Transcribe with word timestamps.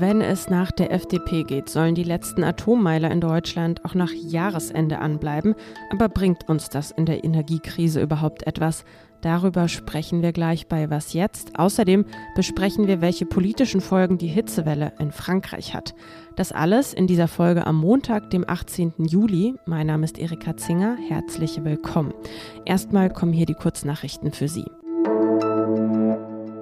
Wenn 0.00 0.22
es 0.22 0.48
nach 0.48 0.70
der 0.70 0.92
FDP 0.92 1.44
geht, 1.44 1.68
sollen 1.68 1.94
die 1.94 2.04
letzten 2.04 2.42
Atommeiler 2.42 3.10
in 3.10 3.20
Deutschland 3.20 3.84
auch 3.84 3.92
nach 3.92 4.12
Jahresende 4.12 4.98
anbleiben. 5.00 5.54
Aber 5.90 6.08
bringt 6.08 6.48
uns 6.48 6.70
das 6.70 6.90
in 6.90 7.04
der 7.04 7.22
Energiekrise 7.22 8.00
überhaupt 8.00 8.46
etwas? 8.46 8.86
Darüber 9.22 9.68
sprechen 9.68 10.22
wir 10.22 10.32
gleich 10.32 10.66
bei 10.66 10.88
Was 10.88 11.12
jetzt. 11.12 11.58
Außerdem 11.58 12.04
besprechen 12.34 12.86
wir, 12.86 13.00
welche 13.00 13.26
politischen 13.26 13.80
Folgen 13.80 14.16
die 14.16 14.28
Hitzewelle 14.28 14.92
in 14.98 15.12
Frankreich 15.12 15.74
hat. 15.74 15.94
Das 16.36 16.52
alles 16.52 16.94
in 16.94 17.06
dieser 17.06 17.28
Folge 17.28 17.66
am 17.66 17.76
Montag, 17.76 18.30
dem 18.30 18.48
18. 18.48 18.94
Juli. 18.98 19.54
Mein 19.66 19.88
Name 19.88 20.04
ist 20.04 20.18
Erika 20.18 20.56
Zinger. 20.56 20.96
Herzlich 21.08 21.62
willkommen. 21.62 22.14
Erstmal 22.64 23.10
kommen 23.10 23.32
hier 23.32 23.46
die 23.46 23.54
Kurznachrichten 23.54 24.32
für 24.32 24.48
Sie. 24.48 24.64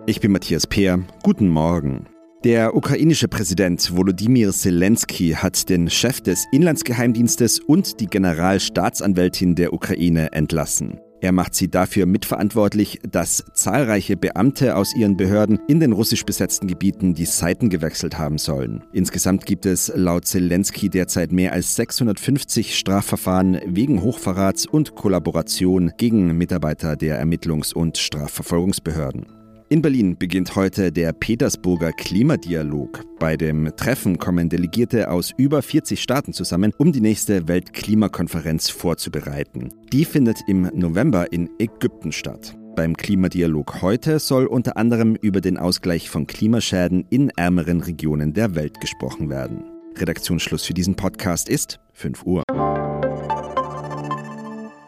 Ich 0.07 0.21
bin 0.21 0.33
Matthias 0.33 0.67
Peer. 0.67 1.01
Guten 1.23 1.49
Morgen. 1.49 2.07
Der 2.45 2.77
ukrainische 2.77 3.27
Präsident 3.27 3.97
Volodymyr 3.97 4.53
Zelensky 4.53 5.31
hat 5.31 5.69
den 5.69 5.91
Chef 5.91 6.21
des 6.21 6.47
Inlandsgeheimdienstes 6.53 7.59
und 7.59 8.01
die 8.01 8.07
Generalstaatsanwältin 8.07 9.57
der 9.57 9.73
Ukraine 9.73 10.33
entlassen. 10.33 11.01
Er 11.21 11.33
macht 11.33 11.55
sie 11.55 11.69
dafür 11.69 12.07
mitverantwortlich, 12.07 13.01
dass 13.11 13.45
zahlreiche 13.53 14.17
Beamte 14.17 14.77
aus 14.77 14.95
ihren 14.95 15.17
Behörden 15.17 15.59
in 15.67 15.81
den 15.81 15.93
russisch 15.93 16.25
besetzten 16.25 16.69
Gebieten 16.69 17.15
die 17.15 17.25
Seiten 17.25 17.71
gewechselt 17.71 18.19
haben 18.19 18.39
sollen. 18.39 18.85
Insgesamt 18.93 19.45
gibt 19.45 19.67
es 19.67 19.93
laut 19.95 20.27
Zelensky 20.27 20.89
derzeit 20.89 21.33
mehr 21.33 21.53
als 21.53 21.75
650 21.77 22.79
Strafverfahren 22.79 23.61
wegen 23.67 24.03
Hochverrats 24.03 24.67
und 24.67 24.95
Kollaboration 24.95 25.93
gegen 25.97 26.37
Mitarbeiter 26.39 26.97
der 26.97 27.25
Ermittlungs- 27.25 27.75
und 27.75 27.99
Strafverfolgungsbehörden. 27.99 29.38
In 29.71 29.83
Berlin 29.83 30.17
beginnt 30.17 30.57
heute 30.57 30.91
der 30.91 31.13
Petersburger 31.13 31.93
Klimadialog. 31.93 33.05
Bei 33.19 33.37
dem 33.37 33.71
Treffen 33.77 34.17
kommen 34.17 34.49
Delegierte 34.49 35.11
aus 35.11 35.35
über 35.37 35.61
40 35.61 36.01
Staaten 36.01 36.33
zusammen, 36.33 36.73
um 36.79 36.91
die 36.91 37.03
nächste 37.03 37.49
Weltklimakonferenz 37.49 38.71
vorzubereiten. 38.71 39.69
Die 39.93 40.07
findet 40.07 40.39
im 40.47 40.71
November 40.73 41.31
in 41.35 41.51
Ägypten 41.59 42.13
statt. 42.13 42.57
Beim 42.77 42.97
Klimadialog 42.97 43.83
heute 43.83 44.21
soll 44.21 44.47
unter 44.47 44.79
anderem 44.79 45.17
über 45.17 45.43
den 45.43 45.59
Ausgleich 45.59 46.09
von 46.09 46.27
Klimaschäden 46.27 47.05
in 47.11 47.29
ärmeren 47.37 47.83
Regionen 47.83 48.33
der 48.33 48.55
Welt 48.55 48.81
gesprochen 48.81 49.29
werden. 49.29 49.65
Redaktionsschluss 49.99 50.65
für 50.65 50.75
diesen 50.75 50.95
Podcast 50.95 51.51
ist 51.51 51.79
5 51.93 52.25
Uhr. 52.25 52.43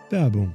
Werbung 0.08 0.54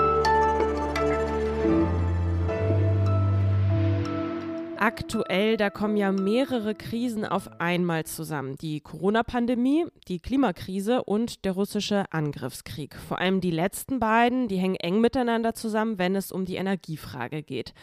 Aktuell, 4.81 5.57
da 5.57 5.69
kommen 5.69 5.95
ja 5.95 6.11
mehrere 6.11 6.73
Krisen 6.73 7.23
auf 7.23 7.61
einmal 7.61 8.03
zusammen. 8.07 8.55
Die 8.55 8.79
Corona-Pandemie, 8.79 9.85
die 10.07 10.17
Klimakrise 10.17 11.03
und 11.03 11.45
der 11.45 11.51
russische 11.51 12.05
Angriffskrieg. 12.09 12.95
Vor 12.95 13.19
allem 13.19 13.41
die 13.41 13.51
letzten 13.51 13.99
beiden, 13.99 14.47
die 14.47 14.57
hängen 14.57 14.77
eng 14.77 14.99
miteinander 14.99 15.53
zusammen, 15.53 15.99
wenn 15.99 16.15
es 16.15 16.31
um 16.31 16.45
die 16.45 16.55
Energiefrage 16.55 17.43
geht. 17.43 17.75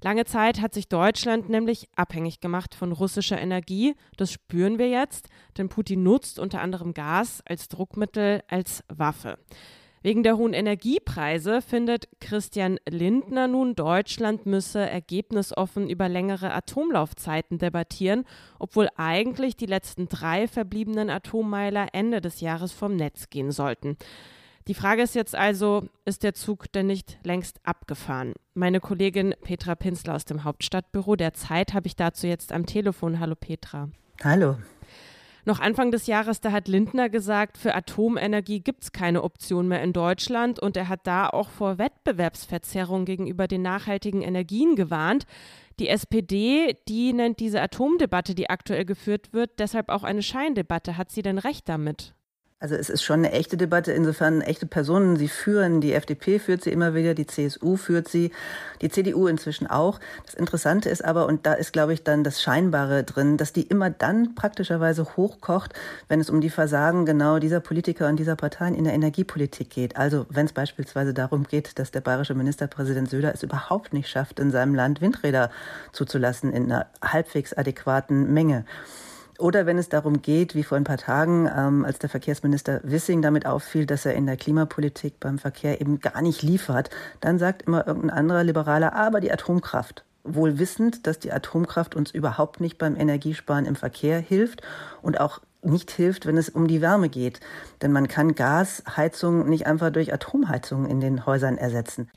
Lange 0.00 0.26
Zeit 0.26 0.60
hat 0.60 0.74
sich 0.74 0.86
Deutschland 0.86 1.48
nämlich 1.48 1.88
abhängig 1.96 2.38
gemacht 2.38 2.76
von 2.76 2.92
russischer 2.92 3.40
Energie. 3.40 3.96
Das 4.16 4.30
spüren 4.30 4.78
wir 4.78 4.88
jetzt, 4.88 5.30
denn 5.58 5.68
Putin 5.68 6.04
nutzt 6.04 6.38
unter 6.38 6.60
anderem 6.60 6.94
Gas 6.94 7.42
als 7.48 7.66
Druckmittel, 7.66 8.42
als 8.46 8.84
Waffe. 8.86 9.38
Wegen 10.04 10.22
der 10.22 10.36
hohen 10.36 10.52
Energiepreise 10.52 11.62
findet 11.62 12.08
Christian 12.20 12.78
Lindner 12.86 13.48
nun, 13.48 13.74
Deutschland 13.74 14.44
müsse 14.44 14.80
ergebnisoffen 14.80 15.88
über 15.88 16.10
längere 16.10 16.52
Atomlaufzeiten 16.52 17.56
debattieren, 17.56 18.26
obwohl 18.58 18.90
eigentlich 18.98 19.56
die 19.56 19.64
letzten 19.64 20.06
drei 20.10 20.46
verbliebenen 20.46 21.08
Atommeiler 21.08 21.88
Ende 21.94 22.20
des 22.20 22.42
Jahres 22.42 22.70
vom 22.70 22.96
Netz 22.96 23.30
gehen 23.30 23.50
sollten. 23.50 23.96
Die 24.68 24.74
Frage 24.74 25.00
ist 25.00 25.14
jetzt 25.14 25.34
also, 25.34 25.88
ist 26.04 26.22
der 26.22 26.34
Zug 26.34 26.70
denn 26.72 26.86
nicht 26.86 27.18
längst 27.24 27.60
abgefahren? 27.64 28.34
Meine 28.52 28.80
Kollegin 28.80 29.34
Petra 29.40 29.74
Pinsler 29.74 30.16
aus 30.16 30.26
dem 30.26 30.44
Hauptstadtbüro 30.44 31.16
der 31.16 31.32
Zeit 31.32 31.72
habe 31.72 31.86
ich 31.86 31.96
dazu 31.96 32.26
jetzt 32.26 32.52
am 32.52 32.66
Telefon. 32.66 33.20
Hallo 33.20 33.36
Petra. 33.36 33.88
Hallo. 34.22 34.56
Noch 35.46 35.60
Anfang 35.60 35.90
des 35.90 36.06
Jahres, 36.06 36.40
da 36.40 36.52
hat 36.52 36.68
Lindner 36.68 37.10
gesagt, 37.10 37.58
für 37.58 37.74
Atomenergie 37.74 38.60
gibt 38.60 38.84
es 38.84 38.92
keine 38.92 39.22
Option 39.22 39.68
mehr 39.68 39.82
in 39.82 39.92
Deutschland 39.92 40.58
und 40.58 40.74
er 40.76 40.88
hat 40.88 41.06
da 41.06 41.28
auch 41.28 41.50
vor 41.50 41.76
Wettbewerbsverzerrung 41.76 43.04
gegenüber 43.04 43.46
den 43.46 43.60
nachhaltigen 43.60 44.22
Energien 44.22 44.74
gewarnt. 44.74 45.26
Die 45.78 45.88
SPD, 45.88 46.78
die 46.88 47.12
nennt 47.12 47.40
diese 47.40 47.60
Atomdebatte, 47.60 48.34
die 48.34 48.48
aktuell 48.48 48.86
geführt 48.86 49.34
wird, 49.34 49.58
deshalb 49.58 49.90
auch 49.90 50.02
eine 50.02 50.22
Scheindebatte. 50.22 50.96
Hat 50.96 51.10
sie 51.10 51.22
denn 51.22 51.38
recht 51.38 51.68
damit? 51.68 52.14
Also 52.64 52.76
es 52.76 52.88
ist 52.88 53.02
schon 53.02 53.18
eine 53.18 53.32
echte 53.32 53.58
Debatte, 53.58 53.92
insofern 53.92 54.40
echte 54.40 54.64
Personen 54.64 55.16
sie 55.16 55.28
führen. 55.28 55.82
Die 55.82 55.92
FDP 55.92 56.38
führt 56.38 56.64
sie 56.64 56.70
immer 56.70 56.94
wieder, 56.94 57.12
die 57.12 57.26
CSU 57.26 57.76
führt 57.76 58.08
sie, 58.08 58.30
die 58.80 58.88
CDU 58.88 59.26
inzwischen 59.26 59.66
auch. 59.66 60.00
Das 60.24 60.32
Interessante 60.32 60.88
ist 60.88 61.04
aber, 61.04 61.26
und 61.26 61.44
da 61.44 61.52
ist, 61.52 61.74
glaube 61.74 61.92
ich, 61.92 62.04
dann 62.04 62.24
das 62.24 62.40
Scheinbare 62.40 63.04
drin, 63.04 63.36
dass 63.36 63.52
die 63.52 63.64
immer 63.64 63.90
dann 63.90 64.34
praktischerweise 64.34 65.04
hochkocht, 65.14 65.74
wenn 66.08 66.20
es 66.20 66.30
um 66.30 66.40
die 66.40 66.48
Versagen 66.48 67.04
genau 67.04 67.38
dieser 67.38 67.60
Politiker 67.60 68.08
und 68.08 68.16
dieser 68.16 68.34
Parteien 68.34 68.74
in 68.74 68.84
der 68.84 68.94
Energiepolitik 68.94 69.68
geht. 69.68 69.98
Also 69.98 70.24
wenn 70.30 70.46
es 70.46 70.54
beispielsweise 70.54 71.12
darum 71.12 71.44
geht, 71.44 71.78
dass 71.78 71.90
der 71.90 72.00
bayerische 72.00 72.34
Ministerpräsident 72.34 73.10
Söder 73.10 73.34
es 73.34 73.42
überhaupt 73.42 73.92
nicht 73.92 74.08
schafft, 74.08 74.40
in 74.40 74.50
seinem 74.50 74.74
Land 74.74 75.02
Windräder 75.02 75.50
zuzulassen 75.92 76.50
in 76.50 76.72
einer 76.72 76.86
halbwegs 77.02 77.52
adäquaten 77.52 78.32
Menge. 78.32 78.64
Oder 79.38 79.66
wenn 79.66 79.78
es 79.78 79.88
darum 79.88 80.22
geht, 80.22 80.54
wie 80.54 80.62
vor 80.62 80.76
ein 80.76 80.84
paar 80.84 80.98
Tagen, 80.98 81.50
ähm, 81.54 81.84
als 81.84 81.98
der 81.98 82.08
Verkehrsminister 82.08 82.80
Wissing 82.84 83.20
damit 83.20 83.46
auffiel, 83.46 83.84
dass 83.84 84.06
er 84.06 84.14
in 84.14 84.26
der 84.26 84.36
Klimapolitik 84.36 85.18
beim 85.18 85.38
Verkehr 85.38 85.80
eben 85.80 86.00
gar 86.00 86.22
nicht 86.22 86.42
liefert, 86.42 86.90
dann 87.20 87.38
sagt 87.38 87.62
immer 87.62 87.86
irgendein 87.86 88.10
anderer 88.10 88.44
Liberaler, 88.44 88.94
aber 88.94 89.20
die 89.20 89.32
Atomkraft. 89.32 90.04
Wohl 90.22 90.58
wissend, 90.58 91.06
dass 91.06 91.18
die 91.18 91.32
Atomkraft 91.32 91.94
uns 91.96 92.10
überhaupt 92.10 92.60
nicht 92.60 92.78
beim 92.78 92.96
Energiesparen 92.96 93.66
im 93.66 93.76
Verkehr 93.76 94.20
hilft 94.20 94.62
und 95.02 95.20
auch 95.20 95.40
nicht 95.62 95.90
hilft, 95.90 96.26
wenn 96.26 96.36
es 96.36 96.48
um 96.48 96.68
die 96.68 96.80
Wärme 96.80 97.08
geht. 97.08 97.40
Denn 97.82 97.92
man 97.92 98.08
kann 98.08 98.34
Gasheizung 98.34 99.48
nicht 99.48 99.66
einfach 99.66 99.90
durch 99.90 100.12
Atomheizung 100.14 100.86
in 100.86 101.00
den 101.00 101.26
Häusern 101.26 101.58
ersetzen. 101.58 102.10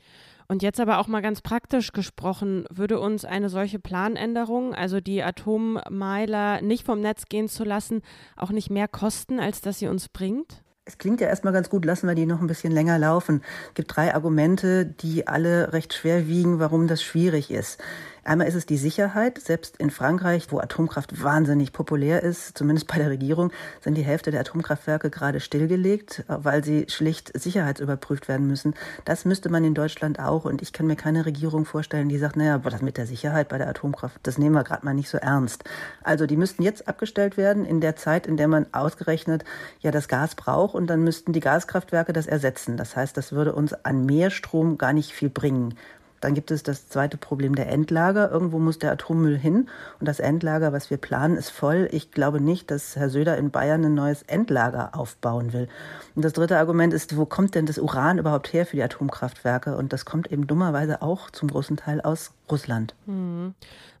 Und 0.50 0.62
jetzt 0.62 0.80
aber 0.80 0.98
auch 0.98 1.08
mal 1.08 1.20
ganz 1.20 1.42
praktisch 1.42 1.92
gesprochen, 1.92 2.64
würde 2.70 2.98
uns 2.98 3.26
eine 3.26 3.50
solche 3.50 3.78
Planänderung, 3.78 4.74
also 4.74 4.98
die 4.98 5.22
Atommeiler 5.22 6.62
nicht 6.62 6.86
vom 6.86 7.02
Netz 7.02 7.26
gehen 7.26 7.48
zu 7.48 7.64
lassen, 7.64 8.00
auch 8.34 8.50
nicht 8.50 8.70
mehr 8.70 8.88
kosten, 8.88 9.40
als 9.40 9.60
dass 9.60 9.78
sie 9.78 9.88
uns 9.88 10.08
bringt? 10.08 10.62
Es 10.86 10.96
klingt 10.96 11.20
ja 11.20 11.28
erstmal 11.28 11.52
ganz 11.52 11.68
gut, 11.68 11.84
lassen 11.84 12.08
wir 12.08 12.14
die 12.14 12.24
noch 12.24 12.40
ein 12.40 12.46
bisschen 12.46 12.72
länger 12.72 12.98
laufen. 12.98 13.42
Es 13.68 13.74
gibt 13.74 13.94
drei 13.94 14.14
Argumente, 14.14 14.86
die 14.86 15.28
alle 15.28 15.74
recht 15.74 15.92
schwer 15.92 16.28
wiegen, 16.28 16.60
warum 16.60 16.88
das 16.88 17.02
schwierig 17.02 17.50
ist. 17.50 17.78
Einmal 18.24 18.46
ist 18.46 18.54
es 18.54 18.66
die 18.66 18.76
Sicherheit. 18.76 19.38
Selbst 19.38 19.76
in 19.78 19.90
Frankreich, 19.90 20.46
wo 20.50 20.58
Atomkraft 20.58 21.22
wahnsinnig 21.22 21.72
populär 21.72 22.22
ist, 22.22 22.56
zumindest 22.56 22.86
bei 22.88 22.98
der 22.98 23.10
Regierung, 23.10 23.50
sind 23.80 23.96
die 23.96 24.02
Hälfte 24.02 24.30
der 24.30 24.40
Atomkraftwerke 24.40 25.10
gerade 25.10 25.40
stillgelegt, 25.40 26.24
weil 26.28 26.64
sie 26.64 26.86
schlicht 26.88 27.38
sicherheitsüberprüft 27.38 28.28
werden 28.28 28.46
müssen. 28.46 28.74
Das 29.04 29.24
müsste 29.24 29.48
man 29.48 29.64
in 29.64 29.74
Deutschland 29.74 30.20
auch. 30.20 30.44
Und 30.44 30.62
ich 30.62 30.72
kann 30.72 30.86
mir 30.86 30.96
keine 30.96 31.26
Regierung 31.26 31.64
vorstellen, 31.64 32.08
die 32.08 32.18
sagt, 32.18 32.36
naja, 32.36 32.58
das 32.58 32.82
mit 32.82 32.96
der 32.96 33.06
Sicherheit 33.06 33.48
bei 33.48 33.58
der 33.58 33.68
Atomkraft, 33.68 34.18
das 34.22 34.38
nehmen 34.38 34.54
wir 34.54 34.64
gerade 34.64 34.84
mal 34.84 34.94
nicht 34.94 35.08
so 35.08 35.18
ernst. 35.18 35.64
Also 36.02 36.26
die 36.26 36.36
müssten 36.36 36.62
jetzt 36.62 36.86
abgestellt 36.86 37.36
werden 37.36 37.64
in 37.64 37.80
der 37.80 37.96
Zeit, 37.96 38.26
in 38.26 38.36
der 38.36 38.48
man 38.48 38.66
ausgerechnet 38.72 39.44
ja 39.80 39.90
das 39.90 40.08
Gas 40.08 40.34
braucht. 40.34 40.74
Und 40.74 40.88
dann 40.88 41.02
müssten 41.02 41.32
die 41.32 41.40
Gaskraftwerke 41.40 42.12
das 42.12 42.26
ersetzen. 42.26 42.76
Das 42.76 42.96
heißt, 42.96 43.16
das 43.16 43.32
würde 43.32 43.54
uns 43.54 43.72
an 43.84 44.04
mehr 44.06 44.30
Strom 44.30 44.78
gar 44.78 44.92
nicht 44.92 45.12
viel 45.12 45.30
bringen. 45.30 45.74
Dann 46.20 46.34
gibt 46.34 46.50
es 46.50 46.62
das 46.62 46.88
zweite 46.88 47.16
Problem 47.16 47.54
der 47.54 47.68
Endlager. 47.68 48.30
Irgendwo 48.30 48.58
muss 48.58 48.78
der 48.78 48.92
Atommüll 48.92 49.38
hin. 49.38 49.68
Und 50.00 50.08
das 50.08 50.20
Endlager, 50.20 50.72
was 50.72 50.90
wir 50.90 50.96
planen, 50.96 51.36
ist 51.36 51.50
voll. 51.50 51.88
Ich 51.92 52.10
glaube 52.10 52.40
nicht, 52.40 52.70
dass 52.70 52.96
Herr 52.96 53.10
Söder 53.10 53.36
in 53.36 53.50
Bayern 53.50 53.84
ein 53.84 53.94
neues 53.94 54.22
Endlager 54.22 54.94
aufbauen 54.94 55.52
will. 55.52 55.68
Und 56.14 56.24
das 56.24 56.32
dritte 56.32 56.58
Argument 56.58 56.92
ist, 56.92 57.16
wo 57.16 57.26
kommt 57.26 57.54
denn 57.54 57.66
das 57.66 57.78
Uran 57.78 58.18
überhaupt 58.18 58.52
her 58.52 58.66
für 58.66 58.76
die 58.76 58.82
Atomkraftwerke? 58.82 59.76
Und 59.76 59.92
das 59.92 60.04
kommt 60.04 60.32
eben 60.32 60.46
dummerweise 60.46 61.02
auch 61.02 61.30
zum 61.30 61.48
großen 61.48 61.76
Teil 61.76 62.00
aus 62.00 62.32
Russland. 62.50 62.94
Hm. 63.06 63.54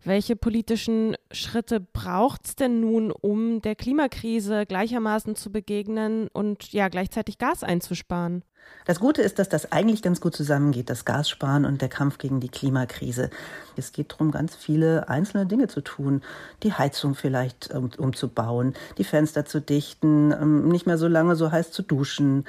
Welche 0.04 0.36
politischen 0.36 1.16
Schritte 1.30 1.80
braucht 1.80 2.46
es 2.46 2.56
denn 2.56 2.80
nun, 2.80 3.10
um 3.10 3.60
der 3.60 3.74
Klimakrise 3.74 4.64
gleichermaßen 4.64 5.36
zu 5.36 5.50
begegnen 5.50 6.28
und 6.32 6.72
ja 6.72 6.88
gleichzeitig 6.88 7.38
Gas 7.38 7.62
einzusparen? 7.62 8.42
Das 8.88 9.00
Gute 9.00 9.20
ist, 9.20 9.38
dass 9.38 9.50
das 9.50 9.70
eigentlich 9.70 10.00
ganz 10.00 10.18
gut 10.18 10.34
zusammengeht, 10.34 10.88
das 10.88 11.04
Gassparen 11.04 11.66
und 11.66 11.82
der 11.82 11.90
Kampf 11.90 12.16
gegen 12.16 12.40
die 12.40 12.48
Klimakrise. 12.48 13.28
Es 13.76 13.92
geht 13.92 14.12
darum, 14.12 14.30
ganz 14.30 14.56
viele 14.56 15.10
einzelne 15.10 15.44
Dinge 15.44 15.68
zu 15.68 15.82
tun. 15.82 16.22
Die 16.62 16.72
Heizung 16.72 17.14
vielleicht 17.14 17.70
um, 17.74 17.90
umzubauen, 17.98 18.74
die 18.96 19.04
Fenster 19.04 19.44
zu 19.44 19.60
dichten, 19.60 20.32
ähm, 20.32 20.68
nicht 20.68 20.86
mehr 20.86 20.96
so 20.96 21.06
lange 21.06 21.36
so 21.36 21.52
heiß 21.52 21.70
zu 21.70 21.82
duschen 21.82 22.46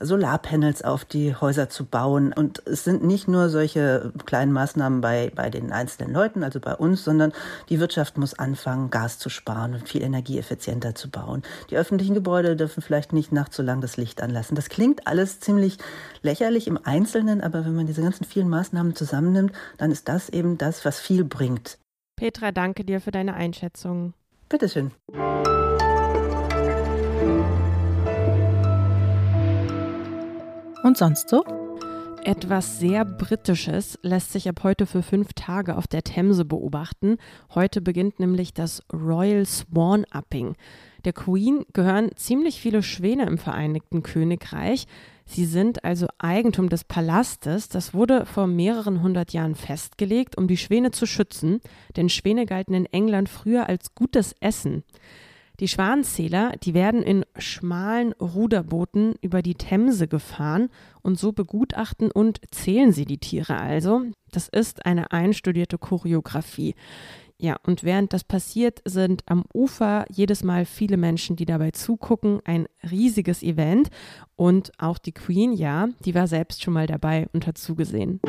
Solarpanels 0.00 0.82
auf 0.82 1.04
die 1.04 1.34
Häuser 1.34 1.68
zu 1.68 1.84
bauen. 1.84 2.32
Und 2.32 2.62
es 2.66 2.84
sind 2.84 3.04
nicht 3.04 3.28
nur 3.28 3.48
solche 3.48 4.12
kleinen 4.26 4.52
Maßnahmen 4.52 5.00
bei, 5.00 5.32
bei 5.34 5.50
den 5.50 5.72
einzelnen 5.72 6.12
Leuten, 6.12 6.44
also 6.44 6.60
bei 6.60 6.74
uns, 6.74 7.04
sondern 7.04 7.32
die 7.68 7.80
Wirtschaft 7.80 8.18
muss 8.18 8.38
anfangen, 8.38 8.90
Gas 8.90 9.18
zu 9.18 9.28
sparen 9.28 9.74
und 9.74 9.88
viel 9.88 10.02
energieeffizienter 10.02 10.94
zu 10.94 11.10
bauen. 11.10 11.42
Die 11.70 11.76
öffentlichen 11.76 12.14
Gebäude 12.14 12.56
dürfen 12.56 12.82
vielleicht 12.82 13.12
nicht 13.12 13.32
nachts 13.32 13.56
so 13.56 13.62
lang 13.62 13.80
das 13.80 13.96
Licht 13.96 14.22
anlassen. 14.22 14.54
Das 14.54 14.68
klingt 14.68 15.06
alles 15.06 15.40
ziemlich 15.40 15.78
lächerlich 16.22 16.66
im 16.66 16.78
Einzelnen, 16.82 17.40
aber 17.40 17.64
wenn 17.64 17.74
man 17.74 17.86
diese 17.86 18.02
ganzen 18.02 18.24
vielen 18.24 18.48
Maßnahmen 18.48 18.94
zusammennimmt, 18.94 19.52
dann 19.76 19.90
ist 19.90 20.08
das 20.08 20.28
eben 20.28 20.58
das, 20.58 20.84
was 20.84 21.00
viel 21.00 21.24
bringt. 21.24 21.78
Petra, 22.16 22.50
danke 22.50 22.84
dir 22.84 23.00
für 23.00 23.12
deine 23.12 23.34
Einschätzung. 23.34 24.14
Bitteschön. 24.48 24.92
Und 30.88 30.96
sonst 30.96 31.28
so? 31.28 31.44
Etwas 32.24 32.78
sehr 32.78 33.04
Britisches 33.04 33.98
lässt 34.00 34.32
sich 34.32 34.48
ab 34.48 34.60
heute 34.62 34.86
für 34.86 35.02
fünf 35.02 35.34
Tage 35.34 35.76
auf 35.76 35.86
der 35.86 36.02
Themse 36.02 36.46
beobachten. 36.46 37.18
Heute 37.54 37.82
beginnt 37.82 38.18
nämlich 38.18 38.54
das 38.54 38.82
Royal 38.90 39.44
Swan 39.44 40.06
Upping. 40.14 40.54
Der 41.04 41.12
Queen 41.12 41.66
gehören 41.74 42.08
ziemlich 42.16 42.58
viele 42.58 42.82
Schwäne 42.82 43.26
im 43.26 43.36
Vereinigten 43.36 44.02
Königreich. 44.02 44.86
Sie 45.26 45.44
sind 45.44 45.84
also 45.84 46.06
Eigentum 46.16 46.70
des 46.70 46.84
Palastes. 46.84 47.68
Das 47.68 47.92
wurde 47.92 48.24
vor 48.24 48.46
mehreren 48.46 49.02
hundert 49.02 49.34
Jahren 49.34 49.56
festgelegt, 49.56 50.38
um 50.38 50.48
die 50.48 50.56
Schwäne 50.56 50.90
zu 50.90 51.04
schützen, 51.04 51.60
denn 51.98 52.08
Schwäne 52.08 52.46
galten 52.46 52.72
in 52.72 52.86
England 52.86 53.28
früher 53.28 53.68
als 53.68 53.94
gutes 53.94 54.34
Essen. 54.40 54.84
Die 55.60 55.68
Schwanenzähler, 55.68 56.52
die 56.62 56.72
werden 56.72 57.02
in 57.02 57.24
schmalen 57.36 58.12
Ruderbooten 58.12 59.14
über 59.22 59.42
die 59.42 59.56
Themse 59.56 60.06
gefahren 60.06 60.68
und 61.02 61.18
so 61.18 61.32
begutachten 61.32 62.12
und 62.12 62.40
zählen 62.52 62.92
sie 62.92 63.04
die 63.04 63.18
Tiere 63.18 63.56
also. 63.56 64.02
Das 64.30 64.48
ist 64.48 64.86
eine 64.86 65.10
einstudierte 65.10 65.76
Choreografie. 65.76 66.76
Ja, 67.40 67.56
und 67.64 67.84
während 67.84 68.12
das 68.12 68.24
passiert, 68.24 68.82
sind 68.84 69.22
am 69.26 69.44
Ufer 69.52 70.04
jedes 70.10 70.42
Mal 70.42 70.64
viele 70.64 70.96
Menschen, 70.96 71.36
die 71.36 71.46
dabei 71.46 71.70
zugucken. 71.70 72.40
Ein 72.44 72.66
riesiges 72.88 73.42
Event. 73.42 73.90
Und 74.34 74.72
auch 74.78 74.98
die 74.98 75.12
Queen, 75.12 75.52
ja, 75.52 75.88
die 76.04 76.14
war 76.14 76.26
selbst 76.26 76.62
schon 76.62 76.74
mal 76.74 76.86
dabei 76.86 77.28
und 77.32 77.46
hat 77.46 77.58
zugesehen. 77.58 78.20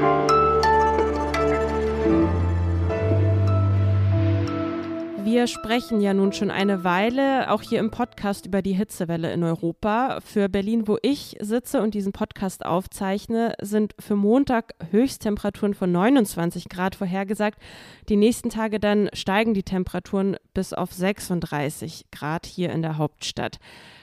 Wir 5.31 5.45
sprechen 5.45 6.01
ja 6.01 6.15
nun 6.15 6.33
schon 6.33 6.49
eine 6.49 6.83
Weile, 6.83 7.51
auch 7.51 7.61
hier 7.61 7.77
im 7.77 7.91
Podcast, 7.91 8.47
über 8.47 8.63
die 8.63 8.73
Hitzewelle 8.73 9.31
in 9.31 9.43
Europa. 9.43 10.21
Für 10.21 10.49
Berlin, 10.49 10.87
wo 10.87 10.97
ich 11.03 11.37
sitze 11.39 11.83
und 11.83 11.93
diesen 11.93 12.13
Podcast 12.13 12.65
aufzeichne, 12.65 13.53
sind 13.61 13.93
für 13.99 14.15
Montag 14.15 14.73
Höchsttemperaturen 14.89 15.75
von 15.75 15.91
29 15.91 16.67
Grad 16.67 16.95
vorhergesagt. 16.95 17.61
Die 18.09 18.15
nächsten 18.15 18.49
Tage 18.49 18.79
dann 18.79 19.11
steigen 19.13 19.53
die 19.53 19.61
Temperaturen 19.61 20.35
bis 20.55 20.73
auf 20.73 20.91
36 20.91 22.07
Grad 22.11 22.47
hier 22.47 22.71
in 22.71 22.81
der 22.81 22.97
Hauptstadt. 22.97 23.59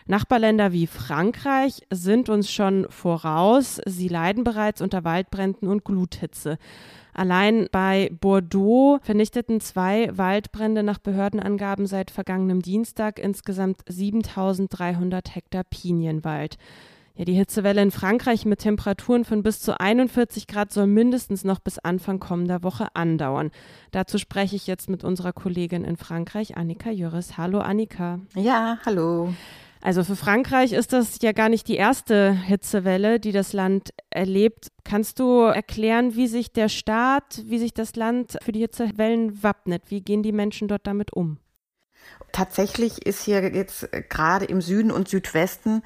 Nachbarländer 0.06 0.70
wie 0.70 0.86
Frankreich 0.86 1.82
sind 1.90 2.28
uns 2.28 2.52
schon 2.52 2.86
voraus. 2.88 3.80
Sie 3.84 4.06
leiden 4.06 4.44
bereits 4.44 4.80
unter 4.80 5.02
Waldbränden 5.02 5.66
und 5.66 5.84
Gluthitze. 5.84 6.58
Allein 7.16 7.66
bei 7.72 8.10
Bordeaux 8.20 8.98
vernichteten 9.00 9.62
zwei 9.62 10.10
Waldbrände 10.14 10.82
nach 10.82 10.98
Behördenangaben 10.98 11.86
seit 11.86 12.10
vergangenem 12.10 12.60
Dienstag 12.60 13.18
insgesamt 13.18 13.80
7300 13.88 15.34
Hektar 15.34 15.64
Pinienwald. 15.64 16.58
Ja, 17.14 17.24
die 17.24 17.32
Hitzewelle 17.32 17.80
in 17.80 17.90
Frankreich 17.90 18.44
mit 18.44 18.58
Temperaturen 18.58 19.24
von 19.24 19.42
bis 19.42 19.60
zu 19.60 19.80
41 19.80 20.46
Grad 20.46 20.70
soll 20.70 20.86
mindestens 20.86 21.42
noch 21.42 21.58
bis 21.58 21.78
Anfang 21.78 22.20
kommender 22.20 22.62
Woche 22.62 22.88
andauern. 22.92 23.50
Dazu 23.92 24.18
spreche 24.18 24.54
ich 24.54 24.66
jetzt 24.66 24.90
mit 24.90 25.02
unserer 25.02 25.32
Kollegin 25.32 25.84
in 25.84 25.96
Frankreich, 25.96 26.58
Annika 26.58 26.90
Jürres. 26.90 27.38
Hallo 27.38 27.60
Annika. 27.60 28.20
Ja, 28.34 28.76
hallo. 28.84 29.32
Also 29.80 30.04
für 30.04 30.16
Frankreich 30.16 30.72
ist 30.72 30.92
das 30.92 31.18
ja 31.22 31.32
gar 31.32 31.48
nicht 31.48 31.68
die 31.68 31.76
erste 31.76 32.32
Hitzewelle, 32.32 33.20
die 33.20 33.32
das 33.32 33.52
Land 33.52 33.90
erlebt. 34.10 34.68
Kannst 34.84 35.18
du 35.18 35.42
erklären, 35.42 36.16
wie 36.16 36.26
sich 36.26 36.52
der 36.52 36.68
Staat, 36.68 37.42
wie 37.46 37.58
sich 37.58 37.74
das 37.74 37.94
Land 37.96 38.38
für 38.42 38.52
die 38.52 38.60
Hitzewellen 38.60 39.42
wappnet? 39.42 39.84
Wie 39.88 40.00
gehen 40.00 40.22
die 40.22 40.32
Menschen 40.32 40.68
dort 40.68 40.86
damit 40.86 41.12
um? 41.12 41.38
Tatsächlich 42.32 43.06
ist 43.06 43.24
hier 43.24 43.42
jetzt 43.54 43.88
gerade 44.08 44.44
im 44.44 44.60
Süden 44.60 44.90
und 44.90 45.08
Südwesten 45.08 45.82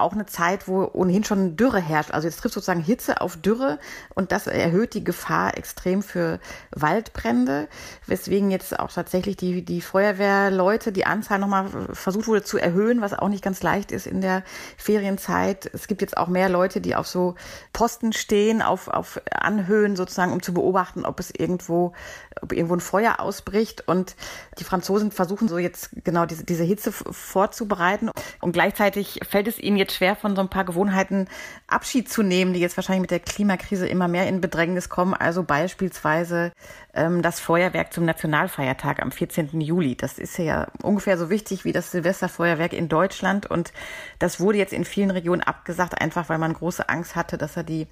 auch 0.00 0.12
eine 0.12 0.26
Zeit, 0.26 0.68
wo 0.68 0.88
ohnehin 0.92 1.24
schon 1.24 1.56
Dürre 1.56 1.80
herrscht. 1.80 2.10
Also 2.12 2.28
jetzt 2.28 2.40
trifft 2.40 2.54
sozusagen 2.54 2.82
Hitze 2.82 3.20
auf 3.20 3.36
Dürre 3.36 3.78
und 4.14 4.32
das 4.32 4.46
erhöht 4.46 4.94
die 4.94 5.04
Gefahr 5.04 5.56
extrem 5.56 6.02
für 6.02 6.40
Waldbrände, 6.72 7.68
weswegen 8.06 8.50
jetzt 8.50 8.78
auch 8.78 8.92
tatsächlich 8.92 9.36
die, 9.36 9.64
die 9.64 9.80
Feuerwehrleute, 9.80 10.92
die 10.92 11.06
Anzahl 11.06 11.38
nochmal 11.38 11.68
versucht 11.92 12.26
wurde 12.26 12.42
zu 12.42 12.58
erhöhen, 12.58 13.00
was 13.00 13.14
auch 13.14 13.28
nicht 13.28 13.44
ganz 13.44 13.62
leicht 13.62 13.92
ist 13.92 14.06
in 14.06 14.20
der 14.20 14.42
Ferienzeit. 14.76 15.70
Es 15.72 15.86
gibt 15.86 16.02
jetzt 16.02 16.16
auch 16.16 16.28
mehr 16.28 16.48
Leute, 16.48 16.80
die 16.80 16.94
auf 16.94 17.06
so 17.06 17.34
Posten 17.72 18.12
stehen, 18.12 18.62
auf, 18.62 18.88
auf 18.88 19.20
Anhöhen 19.30 19.96
sozusagen, 19.96 20.32
um 20.32 20.42
zu 20.42 20.54
beobachten, 20.54 21.04
ob 21.04 21.20
es 21.20 21.30
irgendwo, 21.30 21.92
ob 22.40 22.52
irgendwo 22.52 22.74
ein 22.74 22.80
Feuer 22.80 23.20
ausbricht. 23.20 23.86
Und 23.88 24.16
die 24.58 24.64
Franzosen 24.64 25.10
versuchen 25.10 25.48
so 25.48 25.58
jetzt 25.58 25.90
genau 26.04 26.26
diese, 26.26 26.44
diese 26.44 26.64
Hitze 26.64 26.92
vorzubereiten. 26.92 28.10
Und 28.40 28.52
gleichzeitig 28.52 29.20
fällt 29.28 29.48
es 29.48 29.58
ihnen 29.58 29.76
jetzt 29.76 29.89
jetzt 29.90 29.96
schwer, 29.96 30.16
von 30.16 30.36
so 30.36 30.42
ein 30.42 30.48
paar 30.48 30.64
Gewohnheiten 30.64 31.28
Abschied 31.66 32.08
zu 32.08 32.22
nehmen, 32.22 32.52
die 32.52 32.60
jetzt 32.60 32.76
wahrscheinlich 32.76 33.02
mit 33.02 33.10
der 33.10 33.20
Klimakrise 33.20 33.86
immer 33.86 34.08
mehr 34.08 34.26
in 34.28 34.40
Bedrängnis 34.40 34.88
kommen. 34.88 35.14
Also 35.14 35.42
beispielsweise 35.42 36.52
ähm, 36.94 37.22
das 37.22 37.40
Feuerwerk 37.40 37.92
zum 37.92 38.04
Nationalfeiertag 38.04 39.02
am 39.02 39.12
14. 39.12 39.60
Juli. 39.60 39.96
Das 39.96 40.18
ist 40.18 40.38
ja 40.38 40.68
ungefähr 40.82 41.18
so 41.18 41.30
wichtig 41.30 41.64
wie 41.64 41.72
das 41.72 41.90
Silvesterfeuerwerk 41.90 42.72
in 42.72 42.88
Deutschland. 42.88 43.46
Und 43.46 43.72
das 44.18 44.40
wurde 44.40 44.58
jetzt 44.58 44.72
in 44.72 44.84
vielen 44.84 45.10
Regionen 45.10 45.42
abgesagt, 45.42 46.00
einfach 46.00 46.28
weil 46.28 46.38
man 46.38 46.52
große 46.52 46.88
Angst 46.88 47.16
hatte, 47.16 47.38
dass 47.38 47.56
er 47.56 47.64
die, 47.64 47.86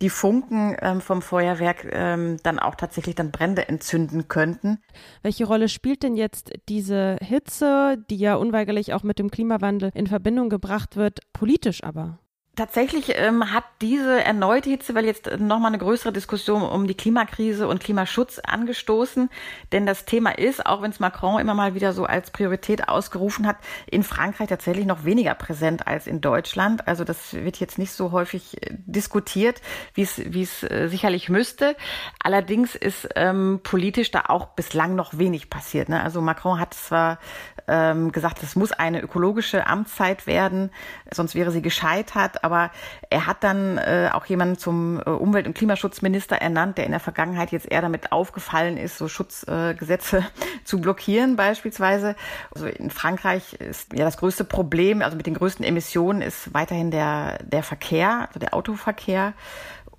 die 0.00 0.10
Funken 0.10 0.76
ähm, 0.80 1.00
vom 1.00 1.22
Feuerwerk 1.22 1.86
ähm, 1.90 2.38
dann 2.42 2.58
auch 2.58 2.74
tatsächlich 2.74 3.14
dann 3.14 3.30
Brände 3.30 3.68
entzünden 3.68 4.28
könnten. 4.28 4.78
Welche 5.22 5.46
Rolle 5.46 5.68
spielt 5.68 6.02
denn 6.02 6.16
jetzt 6.16 6.52
diese 6.68 7.16
Hitze, 7.20 7.96
die 8.10 8.16
ja 8.16 8.34
unweigerlich 8.34 8.92
auch 8.92 9.02
mit 9.02 9.18
dem 9.18 9.30
Klimawandel 9.30 9.90
in 9.94 10.06
Verbindung 10.06 10.48
gebracht 10.48 10.96
wird, 10.96 11.20
politisch 11.34 11.84
aber? 11.84 12.18
Tatsächlich 12.56 13.12
ähm, 13.16 13.52
hat 13.52 13.64
diese 13.80 14.22
erneute 14.22 14.70
Hitzewelle 14.70 15.08
jetzt 15.08 15.28
nochmal 15.38 15.72
eine 15.72 15.78
größere 15.78 16.12
Diskussion 16.12 16.62
um 16.62 16.86
die 16.86 16.96
Klimakrise 16.96 17.66
und 17.66 17.82
Klimaschutz 17.82 18.38
angestoßen. 18.38 19.28
Denn 19.72 19.86
das 19.86 20.04
Thema 20.04 20.38
ist, 20.38 20.64
auch 20.64 20.80
wenn 20.80 20.92
es 20.92 21.00
Macron 21.00 21.40
immer 21.40 21.54
mal 21.54 21.74
wieder 21.74 21.92
so 21.92 22.04
als 22.04 22.30
Priorität 22.30 22.88
ausgerufen 22.88 23.48
hat, 23.48 23.56
in 23.86 24.04
Frankreich 24.04 24.48
tatsächlich 24.48 24.86
noch 24.86 25.04
weniger 25.04 25.34
präsent 25.34 25.88
als 25.88 26.06
in 26.06 26.20
Deutschland. 26.20 26.86
Also 26.86 27.02
das 27.02 27.34
wird 27.34 27.58
jetzt 27.58 27.76
nicht 27.76 27.90
so 27.90 28.12
häufig 28.12 28.62
äh, 28.62 28.76
diskutiert, 28.86 29.60
wie 29.94 30.02
es 30.02 30.20
wie 30.24 30.42
es 30.42 30.62
äh, 30.62 30.86
sicherlich 30.88 31.28
müsste. 31.28 31.74
Allerdings 32.22 32.76
ist 32.76 33.08
ähm, 33.16 33.60
politisch 33.64 34.12
da 34.12 34.26
auch 34.28 34.50
bislang 34.50 34.94
noch 34.94 35.18
wenig 35.18 35.50
passiert. 35.50 35.88
Ne? 35.88 36.00
Also 36.00 36.20
Macron 36.20 36.60
hat 36.60 36.74
zwar 36.74 37.18
ähm, 37.66 38.12
gesagt, 38.12 38.44
es 38.44 38.54
muss 38.54 38.70
eine 38.70 39.00
ökologische 39.00 39.66
Amtszeit 39.66 40.28
werden, 40.28 40.70
sonst 41.10 41.34
wäre 41.34 41.50
sie 41.50 41.62
gescheitert. 41.62 42.43
Aber 42.44 42.70
er 43.08 43.26
hat 43.26 43.42
dann 43.42 43.78
äh, 43.78 44.10
auch 44.12 44.26
jemanden 44.26 44.58
zum 44.58 45.00
äh, 45.00 45.08
Umwelt- 45.08 45.46
und 45.46 45.54
Klimaschutzminister 45.54 46.36
ernannt, 46.36 46.76
der 46.76 46.84
in 46.84 46.90
der 46.90 47.00
Vergangenheit 47.00 47.52
jetzt 47.52 47.72
eher 47.72 47.80
damit 47.80 48.12
aufgefallen 48.12 48.76
ist, 48.76 48.98
so 48.98 49.08
Schutzgesetze 49.08 50.18
äh, 50.18 50.22
zu 50.64 50.78
blockieren 50.78 51.36
beispielsweise. 51.36 52.16
Also 52.54 52.66
in 52.66 52.90
Frankreich 52.90 53.54
ist 53.54 53.94
ja 53.94 54.04
das 54.04 54.18
größte 54.18 54.44
Problem, 54.44 55.00
also 55.00 55.16
mit 55.16 55.26
den 55.26 55.34
größten 55.34 55.64
Emissionen 55.64 56.20
ist 56.20 56.52
weiterhin 56.52 56.90
der, 56.90 57.38
der 57.42 57.62
Verkehr, 57.62 58.26
also 58.28 58.38
der 58.38 58.52
Autoverkehr. 58.52 59.32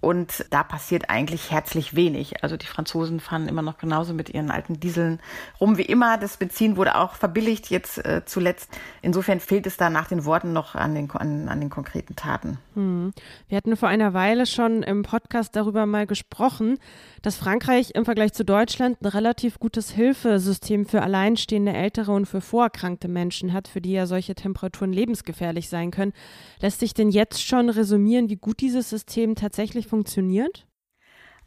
Und 0.05 0.45
da 0.51 0.62
passiert 0.62 1.09
eigentlich 1.09 1.50
herzlich 1.50 1.95
wenig. 1.95 2.43
Also 2.43 2.57
die 2.57 2.67
Franzosen 2.67 3.19
fahren 3.19 3.47
immer 3.47 3.63
noch 3.63 3.79
genauso 3.79 4.13
mit 4.13 4.29
ihren 4.29 4.51
alten 4.51 4.79
Dieseln 4.79 5.19
rum 5.59 5.79
wie 5.79 5.81
immer. 5.81 6.19
Das 6.19 6.38
Benzin 6.38 6.77
wurde 6.77 6.93
auch 6.93 7.15
verbilligt 7.15 7.71
jetzt 7.71 8.05
äh, 8.05 8.21
zuletzt. 8.24 8.69
Insofern 9.01 9.39
fehlt 9.39 9.65
es 9.65 9.77
da 9.77 9.89
nach 9.89 10.07
den 10.07 10.24
Worten 10.24 10.53
noch 10.53 10.75
an 10.75 10.93
den, 10.93 11.09
an, 11.09 11.50
an 11.50 11.59
den 11.59 11.71
konkreten 11.71 12.15
Taten. 12.15 12.59
Hm. 12.75 13.13
Wir 13.47 13.57
hatten 13.57 13.75
vor 13.75 13.89
einer 13.89 14.13
Weile 14.13 14.45
schon 14.45 14.83
im 14.83 15.01
Podcast 15.01 15.55
darüber 15.55 15.88
mal 15.88 16.05
gesprochen, 16.05 16.77
dass 17.24 17.35
Frankreich 17.35 17.95
im 17.95 18.05
Vergleich 18.05 18.33
zu 18.33 18.45
Deutschland 18.45 19.01
ein 19.01 19.07
relativ 19.07 19.57
gutes 19.57 19.89
Hilfesystem 19.89 20.85
für 20.85 21.01
alleinstehende 21.01 21.74
ältere 21.74 22.12
und 22.12 22.27
für 22.27 22.41
vorerkrankte 22.41 23.07
Menschen 23.07 23.53
hat, 23.53 23.67
für 23.67 23.81
die 23.81 23.93
ja 23.93 24.05
solche 24.05 24.35
Temperaturen 24.35 24.93
lebensgefährlich 24.93 25.67
sein 25.67 25.89
können. 25.89 26.13
Lässt 26.62 26.81
sich 26.81 26.93
denn 26.93 27.09
jetzt 27.09 27.43
schon 27.43 27.71
resümieren, 27.71 28.29
wie 28.29 28.35
gut 28.35 28.62
dieses 28.62 28.91
System 28.91 29.33
tatsächlich 29.33 29.88
funktioniert? 29.88 29.95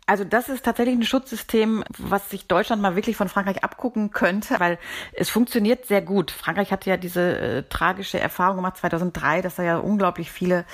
Also 0.08 0.24
das 0.24 0.48
ist 0.48 0.64
tatsächlich 0.64 0.96
ein 0.96 1.02
Schutzsystem, 1.02 1.84
was 1.98 2.30
sich 2.30 2.46
Deutschland 2.46 2.80
mal 2.80 2.96
wirklich 2.96 3.14
von 3.14 3.28
Frankreich 3.28 3.62
abgucken 3.62 4.10
könnte, 4.10 4.58
weil 4.58 4.78
es 5.12 5.28
funktioniert 5.28 5.84
sehr 5.84 6.00
gut. 6.00 6.30
Frankreich 6.30 6.72
hatte 6.72 6.88
ja 6.88 6.96
diese 6.96 7.38
äh, 7.38 7.62
tragische 7.64 8.18
Erfahrung 8.18 8.56
gemacht 8.56 8.78
2003, 8.78 9.42
dass 9.42 9.56
da 9.56 9.64
ja 9.64 9.76
unglaublich 9.76 10.32
viele 10.32 10.64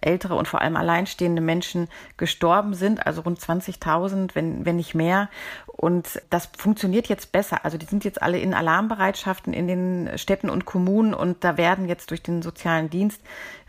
ältere 0.00 0.34
und 0.34 0.48
vor 0.48 0.60
allem 0.60 0.74
alleinstehende 0.74 1.40
Menschen 1.40 1.86
gestorben 2.16 2.74
sind, 2.74 3.06
also 3.06 3.20
rund 3.20 3.38
20.000, 3.38 4.30
wenn, 4.34 4.64
wenn 4.64 4.76
nicht 4.76 4.96
mehr. 4.96 5.28
Und 5.66 6.20
das 6.30 6.48
funktioniert 6.58 7.08
jetzt 7.08 7.30
besser. 7.30 7.64
Also 7.64 7.78
die 7.78 7.86
sind 7.86 8.04
jetzt 8.04 8.20
alle 8.20 8.38
in 8.38 8.54
Alarmbereitschaften 8.54 9.52
in 9.52 9.68
den 9.68 10.18
Städten 10.18 10.50
und 10.50 10.64
Kommunen 10.64 11.14
und 11.14 11.44
da 11.44 11.56
werden 11.56 11.88
jetzt 11.88 12.10
durch 12.10 12.22
den 12.22 12.42
sozialen 12.42 12.90
Dienst 12.90 13.22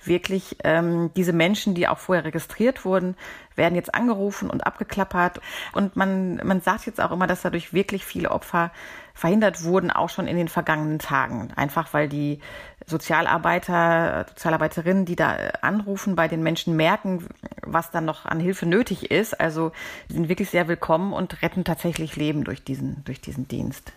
wirklich 0.04 0.58
ähm, 0.64 1.12
diese 1.16 1.34
Menschen, 1.34 1.76
die 1.76 1.88
auch 1.88 2.00
vorher 2.00 2.26
registriert 2.26 2.86
wurden, 2.86 3.16
werden 3.56 3.76
jetzt 3.76 3.94
angerufen 3.94 4.50
und 4.50 4.66
abgeklappert. 4.66 5.42
Und 5.74 5.96
man, 5.96 6.38
man 6.44 6.62
sagt 6.62 6.86
jetzt 6.86 7.02
auch 7.02 7.12
immer, 7.12 7.28
dass 7.28 7.42
dadurch 7.42 7.74
wirklich 7.74 8.06
viele 8.06 8.32
Opfer 8.32 8.72
verhindert 9.14 9.64
wurden, 9.64 9.92
auch 9.92 10.10
schon 10.10 10.28
in 10.28 10.38
den 10.38 10.48
vergangenen 10.48 11.00
Tagen. 11.00 11.50
Einfach 11.56 11.94
weil 11.94 12.08
die 12.08 12.40
Sozialarbeiter, 12.86 14.26
Sozialarbeiterinnen, 14.30 15.06
die 15.06 15.16
da 15.16 15.36
anrufen, 15.62 16.16
bei 16.16 16.28
den 16.28 16.44
Menschen 16.44 16.76
merken, 16.76 17.28
was 17.62 17.92
dann 17.92 18.06
noch 18.06 18.26
an 18.26 18.40
Hilfe 18.40 18.66
nötig 18.66 19.12
ist. 19.12 19.40
Also 19.40 19.72
die 20.10 20.14
sind 20.14 20.30
wirklich 20.30 20.50
sehr 20.50 20.68
willkommen 20.68 21.14
und 21.14 21.42
retten 21.42 21.64
tatsächlich 21.64 22.16
Leben 22.16 22.44
durch 22.44 22.64
diesen, 22.64 23.04
durch 23.04 23.22
diesen 23.22 23.48
Dienst. 23.48 23.94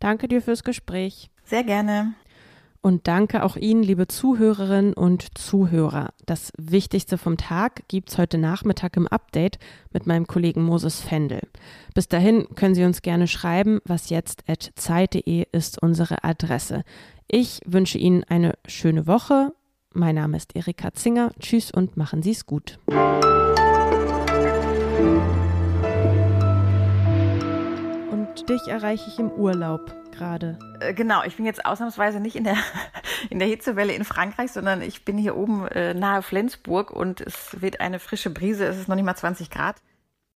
Danke 0.00 0.28
dir 0.28 0.42
fürs 0.42 0.64
Gespräch. 0.64 1.30
Sehr 1.44 1.64
gerne. 1.64 2.14
Und 2.84 3.08
danke 3.08 3.42
auch 3.44 3.56
Ihnen, 3.56 3.82
liebe 3.82 4.08
Zuhörerinnen 4.08 4.92
und 4.92 5.38
Zuhörer. 5.38 6.12
Das 6.26 6.52
Wichtigste 6.58 7.16
vom 7.16 7.38
Tag 7.38 7.88
gibt's 7.88 8.18
heute 8.18 8.36
Nachmittag 8.36 8.98
im 8.98 9.06
Update 9.08 9.58
mit 9.94 10.06
meinem 10.06 10.26
Kollegen 10.26 10.62
Moses 10.62 11.00
Fendel. 11.00 11.40
Bis 11.94 12.08
dahin 12.08 12.46
können 12.56 12.74
Sie 12.74 12.84
uns 12.84 13.00
gerne 13.00 13.26
schreiben. 13.26 13.80
Was 13.86 14.10
jetzt 14.10 14.44
at 14.46 14.70
zeit.de 14.76 15.46
ist 15.50 15.82
unsere 15.82 16.24
Adresse. 16.24 16.84
Ich 17.26 17.62
wünsche 17.64 17.96
Ihnen 17.96 18.22
eine 18.24 18.52
schöne 18.66 19.06
Woche. 19.06 19.54
Mein 19.94 20.16
Name 20.16 20.36
ist 20.36 20.54
Erika 20.54 20.92
Zinger. 20.92 21.30
Tschüss 21.40 21.70
und 21.70 21.96
machen 21.96 22.22
Sie 22.22 22.32
es 22.32 22.44
gut. 22.44 22.78
Und 28.10 28.50
dich 28.50 28.68
erreiche 28.68 29.08
ich 29.08 29.18
im 29.18 29.30
Urlaub 29.30 30.03
gerade? 30.16 30.58
Äh, 30.80 30.94
genau, 30.94 31.22
ich 31.24 31.36
bin 31.36 31.46
jetzt 31.46 31.64
ausnahmsweise 31.64 32.20
nicht 32.20 32.36
in 32.36 32.44
der, 32.44 32.56
in 33.30 33.38
der 33.38 33.48
Hitzewelle 33.48 33.92
in 33.92 34.04
Frankreich, 34.04 34.52
sondern 34.52 34.82
ich 34.82 35.04
bin 35.04 35.18
hier 35.18 35.36
oben 35.36 35.66
äh, 35.68 35.94
nahe 35.94 36.22
Flensburg 36.22 36.90
und 36.90 37.20
es 37.20 37.60
weht 37.60 37.80
eine 37.80 37.98
frische 37.98 38.30
Brise. 38.30 38.66
Es 38.66 38.78
ist 38.78 38.88
noch 38.88 38.96
nicht 38.96 39.04
mal 39.04 39.16
20 39.16 39.50
Grad. 39.50 39.76